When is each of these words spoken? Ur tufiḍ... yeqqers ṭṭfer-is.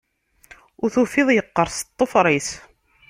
Ur 0.81 0.89
tufiḍ... 0.95 1.27
yeqqers 1.31 1.77
ṭṭfer-is. 1.87 2.49